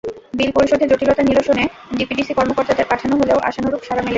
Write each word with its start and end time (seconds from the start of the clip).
বিল 0.37 0.51
পরিশোধে 0.57 0.85
জটিলতা 0.91 1.23
নিরসনে 1.23 1.63
ডিপিডিসি 1.97 2.33
কর্মকর্তাদের 2.37 2.89
পাঠানো 2.91 3.13
হলেও 3.21 3.37
আশানুরূপ 3.49 3.81
সাড়া 3.83 3.95
মেলেনি। 3.97 4.09